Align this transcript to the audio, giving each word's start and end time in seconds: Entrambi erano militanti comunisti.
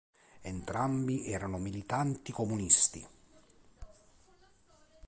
Entrambi 0.41 1.27
erano 1.27 1.59
militanti 1.59 2.31
comunisti. 2.31 3.07